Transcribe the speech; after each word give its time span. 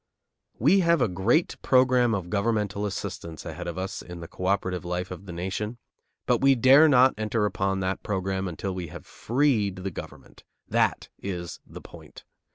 We 0.57 0.79
have 0.79 0.99
a 0.99 1.07
great 1.07 1.61
program 1.61 2.15
of 2.15 2.31
governmental 2.31 2.87
assistance 2.87 3.45
ahead 3.45 3.67
of 3.67 3.77
us 3.77 4.01
in 4.01 4.19
the 4.19 4.27
co 4.27 4.47
operative 4.47 4.83
life 4.83 5.11
of 5.11 5.27
the 5.27 5.31
nation; 5.31 5.77
but 6.25 6.39
we 6.41 6.55
dare 6.55 6.87
not 6.89 7.13
enter 7.19 7.45
upon 7.45 7.81
that 7.81 8.01
program 8.01 8.47
until 8.47 8.73
we 8.73 8.87
have 8.87 9.05
freed 9.05 9.75
the 9.75 9.91
government. 9.91 10.43
That 10.67 11.09
is 11.19 11.59
the 11.67 11.81
point. 11.81 12.23